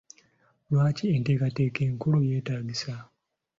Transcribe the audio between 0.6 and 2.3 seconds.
Lwaki enteekateeka enkulu